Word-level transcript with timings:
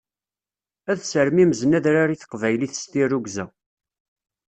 Ad 0.91 0.99
sermimzen 1.01 1.75
adrar 1.77 2.09
i 2.11 2.17
taqbaylit 2.21 2.73
s 2.81 2.83
tirugza. 2.91 3.45